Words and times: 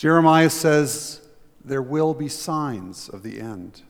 Jeremiah 0.00 0.48
says 0.48 1.20
there 1.62 1.82
will 1.82 2.14
be 2.14 2.26
signs 2.26 3.10
of 3.10 3.22
the 3.22 3.38
end. 3.38 3.82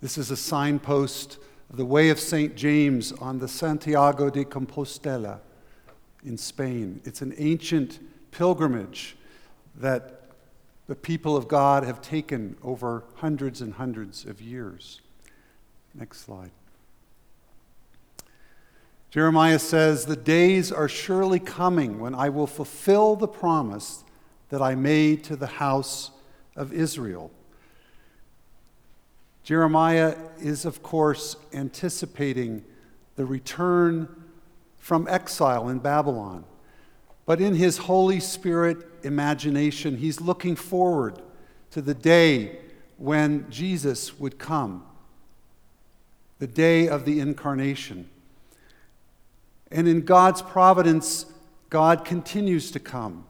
This 0.00 0.16
is 0.16 0.30
a 0.30 0.36
signpost 0.36 1.38
of 1.68 1.76
the 1.76 1.84
way 1.84 2.08
of 2.08 2.20
St. 2.20 2.54
James 2.54 3.10
on 3.10 3.40
the 3.40 3.48
Santiago 3.48 4.30
de 4.30 4.44
Compostela 4.44 5.40
in 6.24 6.38
Spain. 6.38 7.00
It's 7.02 7.20
an 7.20 7.34
ancient 7.36 7.98
pilgrimage 8.30 9.16
that 9.74 10.30
the 10.86 10.94
people 10.94 11.36
of 11.36 11.48
God 11.48 11.82
have 11.82 12.00
taken 12.00 12.56
over 12.62 13.02
hundreds 13.16 13.60
and 13.60 13.74
hundreds 13.74 14.24
of 14.24 14.40
years. 14.40 15.00
Next 15.96 16.20
slide. 16.20 16.52
Jeremiah 19.10 19.58
says, 19.58 20.06
The 20.06 20.14
days 20.14 20.70
are 20.70 20.88
surely 20.88 21.40
coming 21.40 21.98
when 21.98 22.14
I 22.14 22.28
will 22.28 22.46
fulfill 22.46 23.16
the 23.16 23.26
promise 23.26 24.04
that 24.52 24.60
I 24.60 24.74
made 24.74 25.24
to 25.24 25.34
the 25.34 25.46
house 25.46 26.10
of 26.56 26.74
Israel. 26.74 27.30
Jeremiah 29.44 30.14
is, 30.40 30.66
of 30.66 30.82
course, 30.82 31.36
anticipating 31.54 32.62
the 33.16 33.24
return 33.24 34.06
from 34.76 35.08
exile 35.08 35.70
in 35.70 35.78
Babylon. 35.78 36.44
But 37.24 37.40
in 37.40 37.54
his 37.54 37.78
Holy 37.78 38.20
Spirit 38.20 38.76
imagination, 39.02 39.96
he's 39.96 40.20
looking 40.20 40.54
forward 40.54 41.22
to 41.70 41.80
the 41.80 41.94
day 41.94 42.58
when 42.98 43.50
Jesus 43.50 44.18
would 44.18 44.38
come, 44.38 44.84
the 46.40 46.46
day 46.46 46.88
of 46.88 47.06
the 47.06 47.20
incarnation. 47.20 48.06
And 49.70 49.88
in 49.88 50.02
God's 50.02 50.42
providence, 50.42 51.24
God 51.70 52.04
continues 52.04 52.70
to 52.72 52.78
come. 52.78 53.24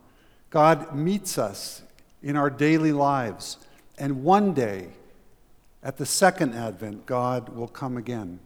God 0.52 0.95
meets 0.95 1.38
us 1.38 1.80
in 2.23 2.37
our 2.37 2.51
daily 2.51 2.93
lives. 2.93 3.57
And 3.96 4.23
one 4.23 4.52
day, 4.52 4.88
at 5.82 5.96
the 5.96 6.04
second 6.04 6.54
advent, 6.54 7.07
God 7.07 7.49
will 7.49 7.66
come 7.66 7.96
again. 7.96 8.38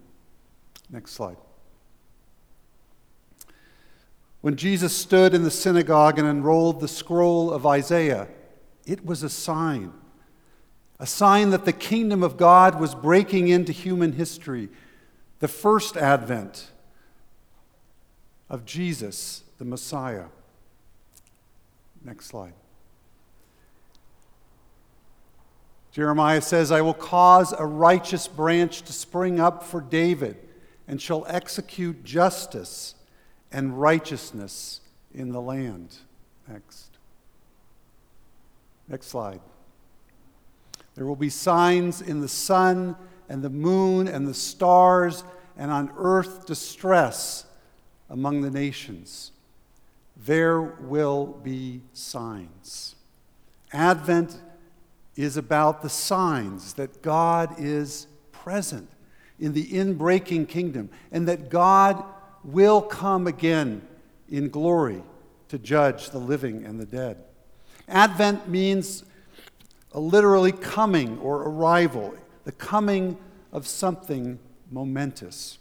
Next 0.89 1.11
slide. 1.15 1.37
When 4.41 4.55
Jesus 4.55 4.97
stood 4.97 5.35
in 5.35 5.43
the 5.43 5.51
synagogue 5.51 6.17
and 6.21 6.29
unrolled 6.29 6.79
the 6.79 6.87
scroll 6.87 7.51
of 7.51 7.67
Isaiah, 7.67 8.29
it 8.87 9.05
was 9.05 9.25
a 9.25 9.29
sign. 9.29 9.93
A 11.01 11.07
sign 11.07 11.51
that 11.51 11.65
the 11.65 11.73
kingdom 11.73 12.23
of 12.23 12.37
God 12.37 12.79
was 12.79 12.95
breaking 12.95 13.49
into 13.49 13.73
human 13.73 14.13
history. 14.13 14.69
The 15.41 15.49
first 15.49 15.97
advent 15.97 16.71
of 18.49 18.65
Jesus, 18.65 19.43
the 19.59 19.65
Messiah. 19.65 20.27
Next 22.07 22.27
slide. 22.27 22.53
Jeremiah 25.91 26.41
says, 26.41 26.71
I 26.71 26.83
will 26.83 26.95
cause 26.95 27.53
a 27.53 27.67
righteous 27.67 28.29
branch 28.29 28.83
to 28.83 28.93
spring 28.93 29.41
up 29.41 29.65
for 29.65 29.81
David 29.81 30.37
and 30.87 31.03
shall 31.03 31.27
execute 31.29 32.05
justice 32.05 32.95
and 33.51 33.81
righteousness 33.81 34.83
in 35.13 35.33
the 35.33 35.41
land. 35.41 35.97
Next. 36.47 36.91
Next 38.87 39.07
slide. 39.09 39.41
There 40.95 41.07
will 41.07 41.17
be 41.17 41.31
signs 41.31 42.01
in 42.01 42.21
the 42.21 42.29
sun 42.29 42.95
and 43.29 43.43
the 43.43 43.51
moon 43.51 44.07
and 44.07 44.29
the 44.29 44.35
stars, 44.35 45.25
and 45.57 45.73
on 45.73 45.91
earth 45.97 46.47
distress 46.47 47.47
among 48.09 48.43
the 48.43 48.51
nations. 48.51 49.33
There 50.27 50.61
will 50.61 51.39
be 51.45 51.83
signs. 51.93 52.97
Advent 53.73 54.41
is 55.15 55.37
about 55.37 55.83
the 55.83 55.89
signs 55.89 56.73
that 56.75 57.01
God 57.01 57.55
is 57.59 58.09
present 58.33 58.91
in 59.39 59.53
the 59.53 59.67
inbreaking 59.69 60.49
kingdom 60.49 60.91
and 61.13 61.29
that 61.29 61.49
God 61.49 62.05
will 62.43 62.83
come 62.83 63.29
again 63.29 63.87
in 64.29 64.49
glory 64.49 65.01
to 65.49 65.59
judge 65.59 66.11
the 66.11 66.19
living 66.19 66.65
and 66.65 66.81
the 66.81 66.87
dead. 66.87 67.19
Advent 67.87 68.49
means 68.49 69.05
a 69.93 70.01
literally 70.01 70.51
coming 70.51 71.21
or 71.21 71.43
arrival, 71.43 72.13
the 72.43 72.51
coming 72.51 73.17
of 73.53 73.65
something 73.65 74.41
momentous. 74.73 75.59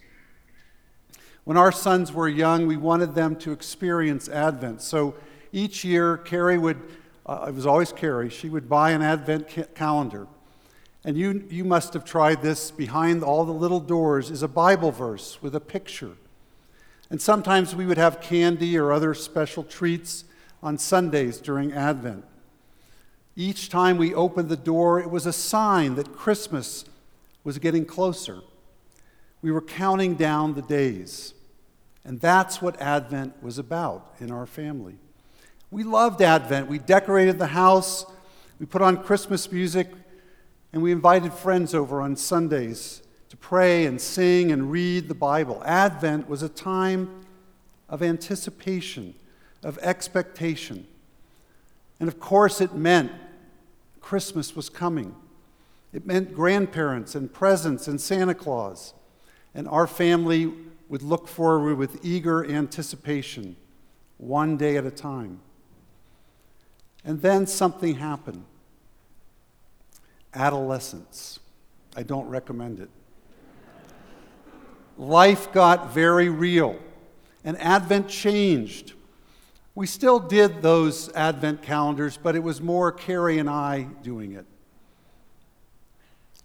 When 1.45 1.57
our 1.57 1.71
sons 1.71 2.11
were 2.11 2.27
young, 2.27 2.67
we 2.67 2.77
wanted 2.77 3.15
them 3.15 3.35
to 3.37 3.51
experience 3.51 4.27
Advent. 4.27 4.81
So 4.81 5.15
each 5.51 5.83
year, 5.83 6.17
Carrie 6.17 6.57
would 6.57 6.81
uh, 7.25 7.45
it 7.47 7.55
was 7.55 7.65
always 7.65 7.91
Carrie, 7.91 8.29
she 8.29 8.49
would 8.49 8.69
buy 8.69 8.91
an 8.91 9.01
Advent 9.01 9.49
ca- 9.49 9.65
calendar. 9.73 10.27
And 11.03 11.17
you, 11.17 11.45
you 11.49 11.63
must 11.63 11.93
have 11.93 12.05
tried 12.05 12.41
this. 12.41 12.71
Behind 12.71 13.23
all 13.23 13.45
the 13.45 13.51
little 13.51 13.79
doors 13.79 14.29
is 14.29 14.43
a 14.43 14.47
Bible 14.47 14.91
verse 14.91 15.41
with 15.41 15.55
a 15.55 15.59
picture. 15.59 16.13
And 17.09 17.21
sometimes 17.21 17.75
we 17.75 17.85
would 17.85 17.97
have 17.97 18.21
candy 18.21 18.77
or 18.77 18.91
other 18.91 19.13
special 19.13 19.63
treats 19.63 20.25
on 20.61 20.77
Sundays 20.77 21.39
during 21.39 21.73
Advent. 21.73 22.25
Each 23.35 23.69
time 23.69 23.97
we 23.97 24.13
opened 24.13 24.49
the 24.49 24.55
door, 24.55 24.99
it 24.99 25.09
was 25.09 25.25
a 25.25 25.33
sign 25.33 25.95
that 25.95 26.13
Christmas 26.15 26.85
was 27.43 27.59
getting 27.59 27.85
closer. 27.85 28.41
We 29.41 29.51
were 29.51 29.61
counting 29.61 30.15
down 30.15 30.55
the 30.55 30.63
days. 30.63 31.34
And 32.05 32.21
that's 32.21 32.61
what 32.61 32.79
Advent 32.79 33.41
was 33.41 33.57
about 33.57 34.13
in 34.19 34.31
our 34.31 34.45
family. 34.45 34.95
We 35.71 35.83
loved 35.83 36.21
Advent. 36.21 36.69
We 36.69 36.77
decorated 36.77 37.39
the 37.39 37.47
house, 37.47 38.05
we 38.59 38.65
put 38.65 38.81
on 38.81 39.03
Christmas 39.03 39.51
music, 39.51 39.91
and 40.71 40.81
we 40.81 40.91
invited 40.91 41.33
friends 41.33 41.73
over 41.73 41.99
on 41.99 42.15
Sundays 42.15 43.01
to 43.29 43.37
pray 43.37 43.85
and 43.85 43.99
sing 43.99 44.51
and 44.51 44.71
read 44.71 45.07
the 45.07 45.15
Bible. 45.15 45.61
Advent 45.65 46.29
was 46.29 46.43
a 46.43 46.49
time 46.49 47.25
of 47.89 48.03
anticipation, 48.03 49.15
of 49.63 49.77
expectation. 49.79 50.85
And 51.99 52.07
of 52.07 52.19
course, 52.19 52.61
it 52.61 52.73
meant 52.73 53.11
Christmas 53.99 54.55
was 54.55 54.69
coming. 54.69 55.15
It 55.91 56.05
meant 56.05 56.35
grandparents 56.35 57.15
and 57.15 57.33
presents 57.33 57.87
and 57.87 57.99
Santa 57.99 58.35
Claus. 58.35 58.93
And 59.53 59.67
our 59.67 59.87
family 59.87 60.53
would 60.89 61.01
look 61.01 61.27
forward 61.27 61.75
with 61.75 62.03
eager 62.03 62.45
anticipation, 62.45 63.55
one 64.17 64.57
day 64.57 64.77
at 64.77 64.85
a 64.85 64.91
time. 64.91 65.39
And 67.03 67.21
then 67.21 67.47
something 67.47 67.95
happened 67.95 68.45
adolescence. 70.33 71.39
I 71.95 72.03
don't 72.03 72.27
recommend 72.27 72.79
it. 72.79 72.89
Life 74.97 75.51
got 75.51 75.93
very 75.93 76.29
real, 76.29 76.77
and 77.43 77.57
Advent 77.61 78.07
changed. 78.07 78.93
We 79.73 79.87
still 79.87 80.19
did 80.19 80.61
those 80.61 81.11
Advent 81.13 81.61
calendars, 81.61 82.17
but 82.17 82.35
it 82.35 82.43
was 82.43 82.61
more 82.61 82.91
Carrie 82.91 83.39
and 83.39 83.49
I 83.49 83.83
doing 84.03 84.33
it. 84.33 84.45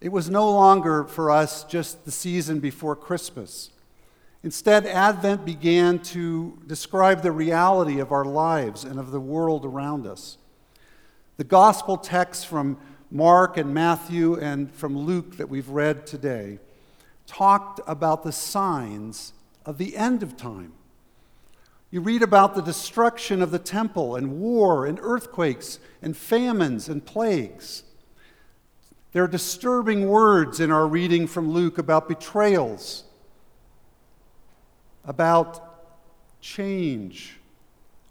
It 0.01 0.11
was 0.11 0.29
no 0.29 0.49
longer 0.51 1.03
for 1.03 1.31
us 1.31 1.63
just 1.63 2.05
the 2.05 2.11
season 2.11 2.59
before 2.59 2.95
Christmas. 2.95 3.69
Instead, 4.43 4.87
Advent 4.87 5.45
began 5.45 5.99
to 5.99 6.59
describe 6.65 7.21
the 7.21 7.31
reality 7.31 7.99
of 7.99 8.11
our 8.11 8.25
lives 8.25 8.83
and 8.83 8.99
of 8.99 9.11
the 9.11 9.19
world 9.19 9.65
around 9.65 10.07
us. 10.07 10.37
The 11.37 11.43
gospel 11.43 11.97
texts 11.97 12.43
from 12.43 12.77
Mark 13.11 13.57
and 13.57 13.73
Matthew 13.73 14.39
and 14.39 14.73
from 14.73 14.97
Luke 14.97 15.37
that 15.37 15.49
we've 15.49 15.69
read 15.69 16.07
today 16.07 16.59
talked 17.27 17.79
about 17.85 18.23
the 18.23 18.31
signs 18.31 19.33
of 19.65 19.77
the 19.77 19.95
end 19.95 20.23
of 20.23 20.37
time. 20.37 20.73
You 21.91 22.01
read 22.01 22.23
about 22.23 22.55
the 22.55 22.61
destruction 22.61 23.41
of 23.41 23.51
the 23.51 23.59
temple 23.59 24.15
and 24.15 24.39
war 24.39 24.85
and 24.85 24.97
earthquakes 25.01 25.77
and 26.01 26.15
famines 26.15 26.89
and 26.89 27.05
plagues. 27.05 27.83
There 29.11 29.23
are 29.23 29.27
disturbing 29.27 30.07
words 30.07 30.59
in 30.59 30.71
our 30.71 30.87
reading 30.87 31.27
from 31.27 31.51
Luke 31.51 31.77
about 31.77 32.07
betrayals, 32.07 33.03
about 35.05 35.61
change, 36.41 37.37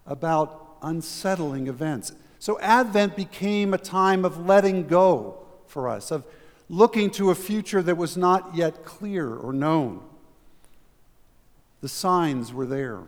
about 0.05 0.77
unsettling 0.81 1.67
events. 1.67 2.13
So 2.39 2.59
Advent 2.59 3.15
became 3.15 3.73
a 3.73 3.77
time 3.77 4.25
of 4.25 4.45
letting 4.45 4.87
go 4.87 5.45
for 5.67 5.87
us, 5.87 6.11
of 6.11 6.25
looking 6.69 7.11
to 7.11 7.29
a 7.29 7.35
future 7.35 7.81
that 7.81 7.95
was 7.95 8.17
not 8.17 8.55
yet 8.55 8.83
clear 8.83 9.33
or 9.33 9.53
known. 9.53 10.01
The 11.81 11.89
signs 11.89 12.53
were 12.53 12.65
there. 12.65 13.01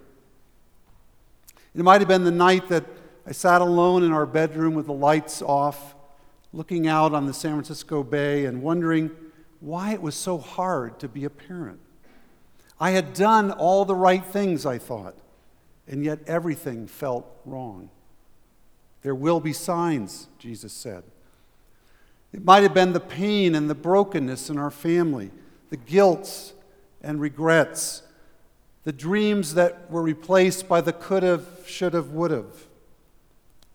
It 1.75 1.83
might 1.83 2.01
have 2.01 2.07
been 2.07 2.23
the 2.23 2.31
night 2.31 2.69
that 2.69 2.85
I 3.25 3.31
sat 3.31 3.61
alone 3.61 4.03
in 4.03 4.11
our 4.11 4.25
bedroom 4.25 4.73
with 4.73 4.85
the 4.85 4.93
lights 4.93 5.41
off, 5.41 5.95
looking 6.51 6.87
out 6.87 7.13
on 7.13 7.25
the 7.25 7.33
San 7.33 7.53
Francisco 7.53 8.03
Bay 8.03 8.45
and 8.45 8.61
wondering 8.61 9.09
why 9.59 9.93
it 9.93 10.01
was 10.01 10.13
so 10.13 10.37
hard 10.37 10.99
to 10.99 11.07
be 11.07 11.23
a 11.23 11.29
parent. 11.29 11.79
I 12.83 12.91
had 12.91 13.13
done 13.13 13.51
all 13.51 13.85
the 13.85 13.95
right 13.95 14.25
things, 14.25 14.65
I 14.65 14.77
thought, 14.77 15.15
and 15.87 16.03
yet 16.03 16.19
everything 16.27 16.85
felt 16.85 17.25
wrong. 17.45 17.89
There 19.03 19.15
will 19.15 19.39
be 19.39 19.53
signs, 19.53 20.27
Jesus 20.37 20.73
said. 20.73 21.05
It 22.33 22.43
might 22.43 22.61
have 22.63 22.73
been 22.73 22.91
the 22.91 22.99
pain 22.99 23.55
and 23.55 23.69
the 23.69 23.73
brokenness 23.73 24.49
in 24.49 24.57
our 24.57 24.69
family, 24.69 25.31
the 25.69 25.77
guilt 25.77 26.51
and 27.01 27.21
regrets, 27.21 28.01
the 28.83 28.91
dreams 28.91 29.53
that 29.53 29.89
were 29.89 30.03
replaced 30.03 30.67
by 30.67 30.81
the 30.81 30.91
could 30.91 31.23
have, 31.23 31.47
should 31.65 31.93
have, 31.93 32.09
would 32.09 32.31
have. 32.31 32.67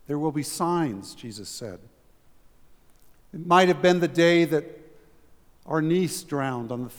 There 0.05 0.19
will 0.19 0.31
be 0.31 0.43
signs, 0.43 1.15
Jesus 1.15 1.49
said. 1.49 1.79
It 3.33 3.43
might 3.43 3.69
have 3.69 3.81
been 3.81 4.01
the 4.01 4.07
day 4.07 4.45
that 4.45 4.65
our 5.65 5.81
niece 5.81 6.21
drowned 6.21 6.71
on 6.71 6.83
the, 6.83 6.91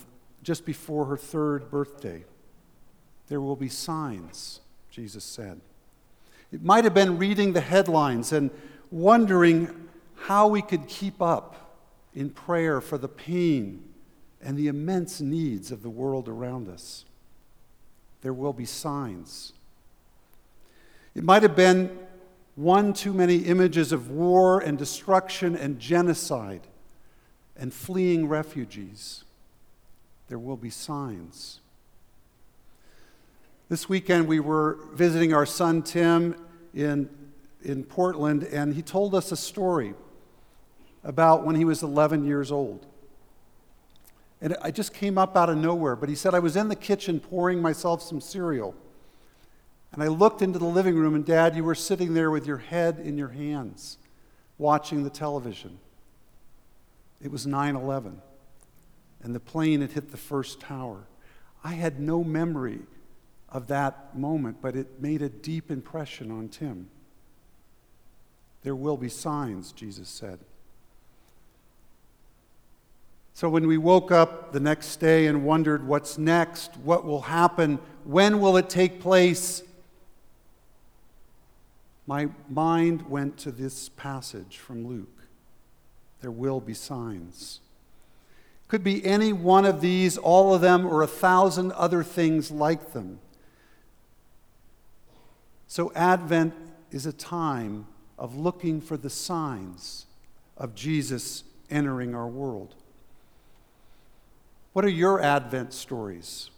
just 0.42 0.64
before 0.64 1.06
her 1.06 1.16
third 1.16 1.70
birthday. 1.70 2.24
There 3.28 3.40
will 3.40 3.56
be 3.56 3.68
signs, 3.68 4.60
Jesus 4.90 5.24
said. 5.24 5.60
It 6.52 6.62
might 6.62 6.84
have 6.84 6.94
been 6.94 7.18
reading 7.18 7.52
the 7.52 7.60
headlines 7.60 8.32
and 8.32 8.50
wondering 8.90 9.88
how 10.16 10.48
we 10.48 10.62
could 10.62 10.88
keep 10.88 11.22
up 11.22 11.78
in 12.14 12.30
prayer 12.30 12.80
for 12.80 12.98
the 12.98 13.08
pain 13.08 13.84
and 14.42 14.56
the 14.56 14.68
immense 14.68 15.20
needs 15.20 15.70
of 15.70 15.82
the 15.82 15.90
world 15.90 16.28
around 16.28 16.68
us. 16.68 17.04
There 18.22 18.32
will 18.32 18.52
be 18.52 18.64
signs. 18.64 19.52
It 21.14 21.24
might 21.24 21.42
have 21.42 21.56
been 21.56 21.98
one 22.56 22.92
too 22.92 23.12
many 23.12 23.36
images 23.36 23.92
of 23.92 24.10
war 24.10 24.60
and 24.60 24.76
destruction 24.76 25.56
and 25.56 25.78
genocide 25.78 26.66
and 27.56 27.72
fleeing 27.72 28.28
refugees. 28.28 29.24
There 30.30 30.38
will 30.38 30.56
be 30.56 30.70
signs. 30.70 31.58
This 33.68 33.88
weekend, 33.88 34.28
we 34.28 34.38
were 34.38 34.78
visiting 34.92 35.34
our 35.34 35.44
son 35.44 35.82
Tim 35.82 36.36
in, 36.72 37.10
in 37.64 37.82
Portland, 37.82 38.44
and 38.44 38.72
he 38.72 38.80
told 38.80 39.12
us 39.16 39.32
a 39.32 39.36
story 39.36 39.92
about 41.02 41.44
when 41.44 41.56
he 41.56 41.64
was 41.64 41.82
11 41.82 42.24
years 42.24 42.52
old. 42.52 42.86
And 44.40 44.56
I 44.62 44.70
just 44.70 44.94
came 44.94 45.18
up 45.18 45.36
out 45.36 45.50
of 45.50 45.56
nowhere, 45.56 45.96
but 45.96 46.08
he 46.08 46.14
said, 46.14 46.32
I 46.32 46.38
was 46.38 46.54
in 46.54 46.68
the 46.68 46.76
kitchen 46.76 47.18
pouring 47.18 47.60
myself 47.60 48.00
some 48.00 48.20
cereal. 48.20 48.76
And 49.92 50.00
I 50.00 50.06
looked 50.06 50.42
into 50.42 50.60
the 50.60 50.64
living 50.64 50.94
room, 50.94 51.16
and 51.16 51.26
Dad, 51.26 51.56
you 51.56 51.64
were 51.64 51.74
sitting 51.74 52.14
there 52.14 52.30
with 52.30 52.46
your 52.46 52.58
head 52.58 53.00
in 53.00 53.18
your 53.18 53.30
hands, 53.30 53.98
watching 54.58 55.02
the 55.02 55.10
television. 55.10 55.80
It 57.20 57.32
was 57.32 57.48
9 57.48 57.74
11, 57.74 58.22
and 59.22 59.34
the 59.34 59.40
plane 59.40 59.80
had 59.80 59.92
hit 59.92 60.10
the 60.10 60.16
first 60.16 60.60
tower. 60.60 61.06
I 61.62 61.74
had 61.74 62.00
no 62.00 62.24
memory 62.24 62.80
of 63.48 63.66
that 63.66 64.16
moment, 64.16 64.58
but 64.62 64.76
it 64.76 65.00
made 65.00 65.22
a 65.22 65.28
deep 65.28 65.70
impression 65.70 66.30
on 66.30 66.48
Tim. 66.48 66.88
There 68.62 68.76
will 68.76 68.96
be 68.96 69.08
signs, 69.08 69.72
Jesus 69.72 70.08
said. 70.08 70.38
So 73.32 73.48
when 73.48 73.66
we 73.66 73.78
woke 73.78 74.12
up 74.12 74.52
the 74.52 74.60
next 74.60 74.96
day 74.96 75.26
and 75.26 75.44
wondered 75.44 75.86
what's 75.86 76.18
next, 76.18 76.76
what 76.78 77.04
will 77.04 77.22
happen, 77.22 77.78
when 78.04 78.40
will 78.40 78.56
it 78.56 78.68
take 78.68 79.00
place, 79.00 79.62
my 82.06 82.28
mind 82.48 83.08
went 83.08 83.38
to 83.38 83.50
this 83.50 83.88
passage 83.88 84.58
from 84.58 84.86
Luke. 84.86 85.22
There 86.20 86.30
will 86.30 86.60
be 86.60 86.74
signs. 86.74 87.60
Could 88.70 88.84
be 88.84 89.04
any 89.04 89.32
one 89.32 89.64
of 89.64 89.80
these, 89.80 90.16
all 90.16 90.54
of 90.54 90.60
them, 90.60 90.86
or 90.86 91.02
a 91.02 91.08
thousand 91.08 91.72
other 91.72 92.04
things 92.04 92.52
like 92.52 92.92
them. 92.92 93.18
So, 95.66 95.90
Advent 95.96 96.54
is 96.92 97.04
a 97.04 97.12
time 97.12 97.88
of 98.16 98.36
looking 98.36 98.80
for 98.80 98.96
the 98.96 99.10
signs 99.10 100.06
of 100.56 100.76
Jesus 100.76 101.42
entering 101.68 102.14
our 102.14 102.28
world. 102.28 102.76
What 104.72 104.84
are 104.84 104.88
your 104.88 105.20
Advent 105.20 105.72
stories? 105.72 106.50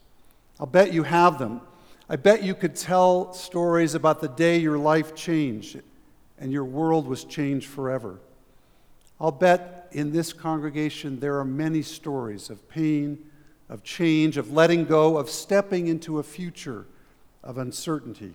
I'll 0.61 0.67
bet 0.67 0.93
you 0.93 1.05
have 1.05 1.38
them. 1.38 1.62
I 2.11 2.17
bet 2.17 2.43
you 2.43 2.55
could 2.55 2.76
tell 2.76 3.32
stories 3.32 3.94
about 3.94 4.20
the 4.20 4.29
day 4.29 4.59
your 4.59 4.76
life 4.76 5.14
changed 5.14 5.81
and 6.38 6.53
your 6.53 6.67
world 6.67 7.06
was 7.06 7.25
changed 7.25 7.69
forever. 7.69 8.19
I'll 9.23 9.31
bet 9.31 9.87
in 9.93 10.11
this 10.11 10.33
congregation 10.33 11.21
there 11.21 11.39
are 11.39 11.45
many 11.45 11.83
stories 11.83 12.51
of 12.51 12.69
pain, 12.69 13.25
of 13.69 13.85
change, 13.85 14.37
of 14.37 14.53
letting 14.53 14.85
go, 14.85 15.17
of 15.17 15.31
stepping 15.31 15.87
into 15.87 16.19
a 16.19 16.25
future 16.25 16.87
of 17.45 17.57
uncertainty, 17.57 18.35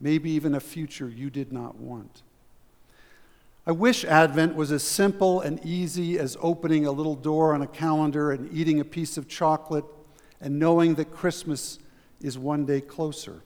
maybe 0.00 0.30
even 0.30 0.54
a 0.54 0.60
future 0.60 1.06
you 1.06 1.28
did 1.28 1.52
not 1.52 1.76
want. 1.76 2.22
I 3.66 3.72
wish 3.72 4.06
Advent 4.06 4.54
was 4.54 4.72
as 4.72 4.82
simple 4.82 5.42
and 5.42 5.62
easy 5.66 6.18
as 6.18 6.34
opening 6.40 6.86
a 6.86 6.92
little 6.92 7.14
door 7.14 7.52
on 7.52 7.60
a 7.60 7.66
calendar 7.66 8.32
and 8.32 8.50
eating 8.54 8.80
a 8.80 8.84
piece 8.86 9.18
of 9.18 9.28
chocolate 9.28 9.84
and 10.40 10.58
knowing 10.58 10.94
that 10.94 11.12
Christmas 11.12 11.78
is 12.22 12.38
one 12.38 12.64
day 12.64 12.80
closer. 12.80 13.42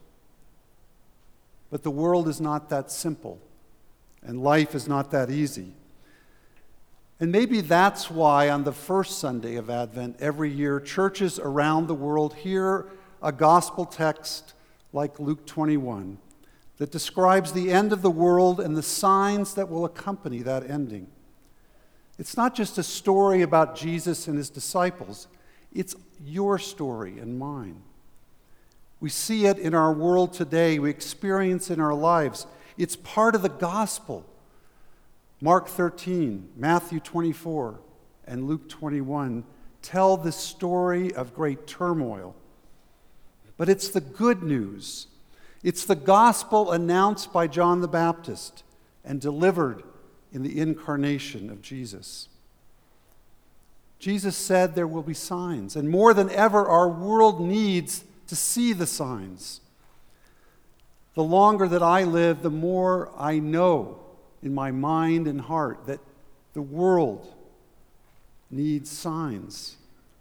But 1.73 1.83
the 1.83 1.91
world 1.91 2.29
is 2.29 2.41
not 2.41 2.69
that 2.71 2.93
simple, 2.93 3.41
and 4.23 4.41
life 4.41 4.77
is 4.77 4.87
not 4.87 5.11
that 5.11 5.31
easy. 5.33 5.73
And 7.25 7.32
maybe 7.32 7.62
that's 7.62 8.11
why 8.11 8.50
on 8.50 8.65
the 8.65 8.73
first 8.73 9.19
Sunday 9.19 9.56
of 9.56 9.71
Advent 9.71 10.17
every 10.21 10.50
year, 10.50 10.79
churches 10.79 11.38
around 11.38 11.87
the 11.87 11.94
world 11.94 12.35
hear 12.35 12.85
a 13.23 13.32
gospel 13.32 13.87
text 13.87 14.53
like 14.93 15.19
Luke 15.19 15.47
21 15.47 16.19
that 16.76 16.93
describes 16.93 17.53
the 17.53 17.73
end 17.73 17.94
of 17.94 18.03
the 18.03 18.11
world 18.11 18.61
and 18.61 18.76
the 18.76 18.82
signs 18.82 19.55
that 19.55 19.71
will 19.71 19.87
accompany 19.87 20.43
that 20.43 20.69
ending. 20.69 21.06
It's 22.19 22.37
not 22.37 22.55
just 22.55 22.76
a 22.76 22.82
story 22.82 23.41
about 23.41 23.75
Jesus 23.75 24.29
and 24.29 24.37
his 24.37 24.50
disciples, 24.50 25.27
it's 25.73 25.97
your 26.23 26.59
story 26.59 27.19
and 27.19 27.38
mine. 27.38 27.81
We 29.00 29.09
see 29.09 29.47
it 29.47 29.59
in 29.59 29.75
our 29.75 29.94
world 29.94 30.35
today, 30.35 30.79
we 30.79 30.91
experience 30.91 31.70
it 31.70 31.75
in 31.75 31.81
our 31.81 31.94
lives. 31.94 32.47
It's 32.77 32.97
part 32.97 33.35
of 33.35 33.41
the 33.41 33.49
gospel. 33.49 34.27
Mark 35.40 35.69
13, 35.69 36.50
Matthew 36.56 37.00
24, 37.00 37.81
and 38.26 38.46
Luke 38.46 38.69
21 38.69 39.44
tell 39.82 40.16
this 40.16 40.36
story 40.36 41.12
of 41.12 41.34
great 41.34 41.66
turmoil. 41.66 42.34
But 43.56 43.69
it's 43.69 43.88
the 43.88 44.00
good 44.00 44.42
news 44.42 45.08
it's 45.64 45.86
the 45.86 45.96
gospel 45.96 46.72
announced 46.72 47.32
by 47.32 47.46
John 47.46 47.81
the 47.81 47.88
Baptist 47.88 48.64
and 49.03 49.19
delivered 49.19 49.82
in 50.31 50.43
the 50.43 50.60
incarnation 50.60 51.48
of 51.48 51.62
Jesus. 51.62 52.29
Jesus 53.98 54.36
said 54.36 54.74
there 54.74 54.86
will 54.86 55.03
be 55.03 55.14
signs, 55.14 55.74
and 55.74 55.88
more 55.88 56.12
than 56.12 56.29
ever, 56.29 56.67
our 56.67 56.91
world 56.91 57.41
needs 57.41 58.05
to 58.26 58.36
see 58.36 58.74
the 58.74 58.86
signs. 58.86 59.62
The 61.14 61.24
longer 61.24 61.67
that 61.67 61.82
I 61.82 62.05
live, 62.05 62.43
the 62.43 62.50
more 62.50 63.10
I 63.17 63.38
know 63.38 64.04
in 64.44 64.55
my 64.55 64.70
mind 64.70 65.27
and 65.27 65.41
heart 65.41 65.86
that 65.86 66.01
the 66.53 66.63
world 66.63 67.34
needs 68.51 68.91
signs 68.91 69.77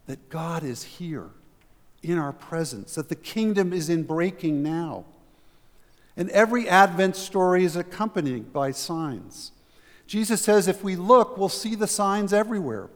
that 0.08 0.30
God 0.30 0.64
is 0.64 0.84
here 0.84 1.30
in 2.02 2.18
our 2.18 2.34
presence, 2.34 2.96
that 2.96 3.10
the 3.10 3.16
kingdom 3.16 3.72
is 3.72 3.90
in 3.90 4.04
breaking 4.04 4.62
now. 4.62 5.06
And 6.18 6.30
every 6.32 6.68
Advent 6.68 7.16
story 7.16 7.64
is 7.64 7.76
accompanied 7.76 8.52
by 8.52 8.72
signs. 8.72 9.52
Jesus 10.06 10.42
says 10.42 10.68
if 10.68 10.84
we 10.84 10.96
look, 10.96 11.38
we'll 11.38 11.50
see 11.50 11.76
the 11.76 11.88
signs 11.88 12.34
everywhere 12.34 12.90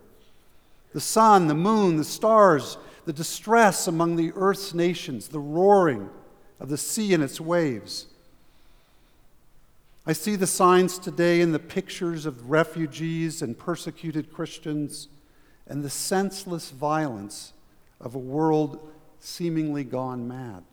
the 0.94 1.02
sun, 1.02 1.48
the 1.48 1.54
moon, 1.54 1.98
the 1.98 2.04
stars, 2.04 2.78
the 3.06 3.14
distress 3.14 3.88
among 3.88 4.16
the 4.16 4.32
earth's 4.36 4.74
nations, 4.74 5.28
the 5.28 5.40
roaring 5.40 6.10
of 6.60 6.70
the 6.70 6.78
sea 6.78 7.14
and 7.14 7.24
its 7.24 7.40
waves. 7.40 8.08
I 10.08 10.14
see 10.14 10.38
the 10.38 10.48
signs 10.48 10.98
today 10.98 11.42
in 11.42 11.52
the 11.52 11.60
pictures 11.60 12.26
of 12.26 12.50
refugees 12.50 13.42
and 13.42 13.58
persecuted 13.58 14.32
Christians 14.32 15.10
and 15.68 15.84
the 15.84 15.90
senseless 15.90 16.70
violence 16.70 17.52
of 18.00 18.16
a 18.16 18.20
world 18.20 18.80
seemingly 19.20 19.84
gone 19.84 20.26
mad. 20.26 20.64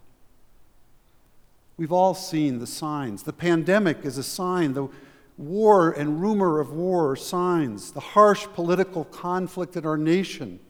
We've 1.77 1.91
all 1.91 2.15
seen 2.15 2.61
the 2.61 2.67
signs. 2.69 3.25
The 3.25 3.33
pandemic 3.33 4.05
is 4.05 4.19
a 4.19 4.23
sign. 4.23 4.73
The 4.73 4.87
war 5.37 5.91
and 5.91 6.23
rumor 6.23 6.61
of 6.61 6.71
war 6.71 7.11
are 7.11 7.17
signs. 7.17 7.91
The 7.91 7.99
harsh 7.99 8.47
political 8.55 9.03
conflict 9.03 9.77
in 9.77 9.85
our 9.85 9.99
nation 9.99 10.61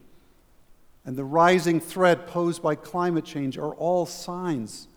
and 1.05 1.17
the 1.17 1.25
rising 1.25 1.81
threat 1.81 2.27
posed 2.29 2.63
by 2.63 2.77
climate 2.77 3.27
change 3.27 3.59
are 3.59 3.75
all 3.75 4.07
signs 4.07 4.89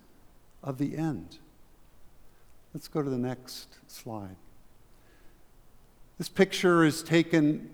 of 0.63 0.77
the 0.77 0.95
end. 0.95 1.39
Let's 2.77 2.89
go 2.89 3.01
to 3.01 3.09
the 3.09 3.17
next 3.17 3.69
slide. 3.87 4.35
This 6.19 6.29
picture 6.29 6.85
is 6.85 7.01
taken 7.01 7.71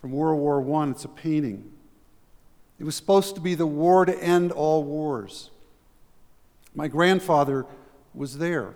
from 0.00 0.10
World 0.10 0.40
War 0.40 0.82
I. 0.82 0.90
It's 0.90 1.04
a 1.04 1.08
painting. 1.08 1.70
It 2.80 2.82
was 2.82 2.96
supposed 2.96 3.36
to 3.36 3.40
be 3.40 3.54
the 3.54 3.68
war 3.68 4.04
to 4.04 4.20
end 4.20 4.50
all 4.50 4.82
wars. 4.82 5.52
My 6.74 6.88
grandfather 6.88 7.66
was 8.14 8.38
there. 8.38 8.74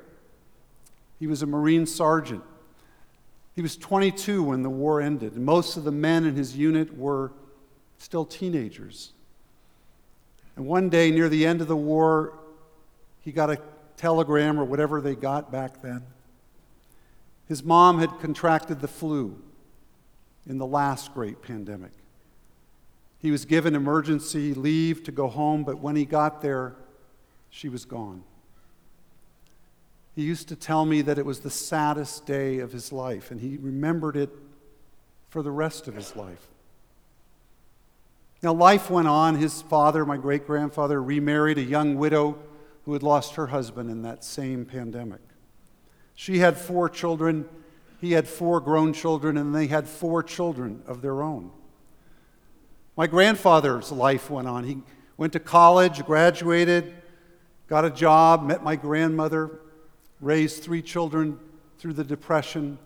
He 1.18 1.26
was 1.26 1.42
a 1.42 1.46
Marine 1.46 1.84
sergeant. 1.84 2.44
He 3.56 3.61
was 3.61 3.76
22 3.76 4.40
when 4.40 4.62
the 4.62 4.70
war 4.70 5.00
ended, 5.00 5.32
and 5.32 5.44
most 5.44 5.76
of 5.76 5.82
the 5.82 5.90
men 5.90 6.25
in 6.25 6.37
his 6.37 6.56
unit 6.56 6.96
were 6.96 7.32
still 7.99 8.25
teenagers. 8.25 9.14
And 10.54 10.64
one 10.64 10.90
day, 10.90 11.11
near 11.11 11.28
the 11.28 11.44
end 11.44 11.61
of 11.61 11.66
the 11.66 11.75
war, 11.75 12.38
he 13.20 13.32
got 13.32 13.50
a 13.50 13.58
telegram 13.96 14.58
or 14.58 14.64
whatever 14.64 15.00
they 15.00 15.14
got 15.14 15.50
back 15.50 15.82
then. 15.82 16.02
His 17.46 17.62
mom 17.62 17.98
had 17.98 18.20
contracted 18.20 18.80
the 18.80 18.88
flu 18.88 19.40
in 20.46 20.58
the 20.58 20.66
last 20.66 21.12
great 21.14 21.42
pandemic. 21.42 21.92
He 23.18 23.30
was 23.30 23.44
given 23.44 23.74
emergency 23.74 24.54
leave 24.54 25.02
to 25.04 25.12
go 25.12 25.28
home, 25.28 25.64
but 25.64 25.78
when 25.78 25.96
he 25.96 26.04
got 26.04 26.42
there, 26.42 26.74
she 27.50 27.68
was 27.68 27.84
gone. 27.84 28.22
He 30.14 30.22
used 30.22 30.48
to 30.48 30.56
tell 30.56 30.84
me 30.84 31.02
that 31.02 31.18
it 31.18 31.26
was 31.26 31.40
the 31.40 31.50
saddest 31.50 32.26
day 32.26 32.58
of 32.58 32.72
his 32.72 32.92
life, 32.92 33.30
and 33.30 33.40
he 33.40 33.56
remembered 33.56 34.16
it 34.16 34.30
for 35.28 35.42
the 35.42 35.50
rest 35.50 35.88
of 35.88 35.94
his 35.94 36.14
life. 36.14 36.48
Now, 38.42 38.52
life 38.52 38.90
went 38.90 39.08
on. 39.08 39.36
His 39.36 39.62
father, 39.62 40.04
my 40.04 40.18
great 40.18 40.46
grandfather, 40.46 41.02
remarried 41.02 41.58
a 41.58 41.62
young 41.62 41.96
widow 41.96 42.38
who 42.85 42.93
had 42.93 43.03
lost 43.03 43.35
her 43.35 43.49
husband 43.49 43.91
in 43.91 44.03
that 44.03 44.23
same 44.23 44.64
pandemic. 44.64 45.21
She 46.14 46.38
had 46.38 46.57
four 46.57 46.88
children, 46.88 47.49
he 48.00 48.12
had 48.12 48.29
four 48.29 48.61
grown 48.61 48.93
children, 48.93 49.37
and 49.37 49.55
they 49.55 49.67
had 49.67 49.88
four 49.88 50.23
children 50.23 50.83
of 50.87 51.03
their 51.03 51.23
own. 51.23 51.50
My 52.97 53.07
grandfather's 53.07 53.91
life 53.91 54.31
went 54.31 54.47
on. 54.47 54.64
He 54.64 54.79
went 55.17 55.33
to 55.33 55.41
college, 55.41 56.05
graduated, 56.05 56.95
got 57.67 57.85
a 57.85 57.91
job, 57.91 58.45
met 58.45 58.62
my 58.62 58.76
grandmother, 58.76 59.61
raised 60.21 60.62
three 60.62 60.83
children 60.83 61.38
through 61.79 61.95
the 61.95 62.05
Depression, 62.05 62.79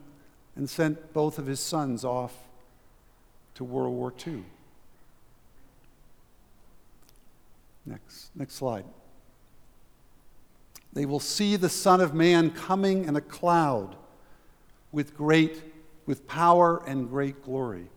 and 0.57 0.69
sent 0.69 1.13
both 1.13 1.39
of 1.39 1.47
his 1.47 1.61
sons 1.61 2.05
off 2.05 2.35
to 3.55 3.65
World 3.65 3.95
War 3.95 4.13
II. 4.27 4.45
Next, 7.85 8.31
next 8.35 8.55
slide. 8.55 8.85
They 10.93 11.07
will 11.07 11.21
see 11.21 11.57
the 11.57 11.69
Son 11.69 12.01
of 12.01 12.15
Man 12.15 12.51
coming 12.51 13.05
in 13.05 13.17
a 13.17 13.21
cloud 13.21 13.97
with 14.91 15.17
great, 15.17 15.63
with 16.07 16.27
power 16.27 16.83
and 16.87 17.09
great 17.09 17.43
glory. 17.43 17.89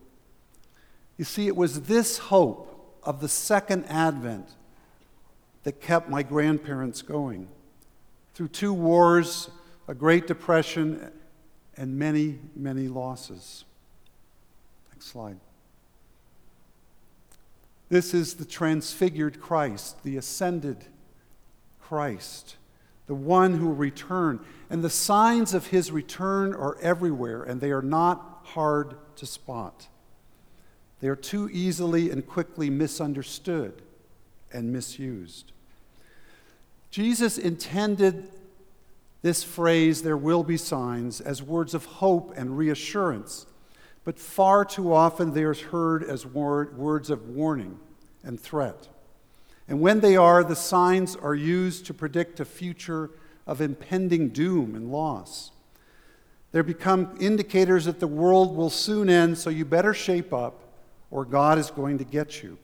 You 1.17 1.25
see, 1.25 1.47
it 1.47 1.55
was 1.55 1.83
this 1.83 2.17
hope 2.17 2.99
of 3.03 3.21
the 3.21 3.29
second 3.29 3.85
advent 3.85 4.49
that 5.63 5.81
kept 5.81 6.09
my 6.09 6.23
grandparents 6.23 7.01
going. 7.01 7.47
Through 8.33 8.49
two 8.49 8.73
wars, 8.73 9.49
a 9.87 9.93
Great 9.93 10.27
Depression, 10.27 11.11
and 11.77 11.97
many, 11.97 12.39
many 12.55 12.87
losses. 12.87 13.65
Next 14.91 15.07
slide. 15.07 15.39
This 17.89 18.13
is 18.13 18.35
the 18.35 18.45
transfigured 18.45 19.41
Christ, 19.41 20.03
the 20.03 20.17
ascended 20.17 20.85
Christ, 21.81 22.55
the 23.07 23.15
one 23.15 23.55
who 23.55 23.67
will 23.67 23.75
return. 23.75 24.39
And 24.69 24.83
the 24.83 24.89
signs 24.89 25.53
of 25.53 25.67
his 25.67 25.91
return 25.91 26.53
are 26.53 26.77
everywhere, 26.81 27.43
and 27.43 27.59
they 27.59 27.71
are 27.71 27.81
not 27.81 28.41
hard 28.43 28.95
to 29.17 29.25
spot. 29.25 29.87
They 30.99 31.07
are 31.07 31.15
too 31.15 31.49
easily 31.51 32.09
and 32.09 32.25
quickly 32.25 32.69
misunderstood 32.69 33.81
and 34.53 34.71
misused. 34.71 35.51
Jesus 36.91 37.37
intended 37.37 38.29
this 39.21 39.43
phrase, 39.43 40.01
there 40.01 40.17
will 40.17 40.43
be 40.43 40.57
signs, 40.57 41.21
as 41.21 41.43
words 41.43 41.73
of 41.73 41.85
hope 41.85 42.33
and 42.35 42.57
reassurance, 42.57 43.45
but 44.03 44.17
far 44.17 44.65
too 44.65 44.93
often 44.93 45.33
they 45.33 45.43
are 45.43 45.53
heard 45.53 46.03
as 46.03 46.25
word, 46.25 46.77
words 46.77 47.09
of 47.09 47.29
warning 47.29 47.79
and 48.23 48.39
threat. 48.39 48.87
And 49.71 49.79
when 49.79 50.01
they 50.01 50.17
are, 50.17 50.43
the 50.43 50.53
signs 50.53 51.15
are 51.15 51.33
used 51.33 51.85
to 51.85 51.93
predict 51.93 52.41
a 52.41 52.45
future 52.45 53.09
of 53.47 53.61
impending 53.61 54.27
doom 54.27 54.75
and 54.75 54.91
loss. 54.91 55.51
They 56.51 56.59
become 56.59 57.15
indicators 57.21 57.85
that 57.85 58.01
the 58.01 58.05
world 58.05 58.53
will 58.53 58.69
soon 58.69 59.09
end, 59.09 59.37
so 59.37 59.49
you 59.49 59.63
better 59.63 59.93
shape 59.93 60.33
up 60.33 60.73
or 61.09 61.23
God 61.23 61.57
is 61.57 61.71
going 61.71 61.99
to 61.99 62.03
get 62.03 62.43
you. 62.43 62.57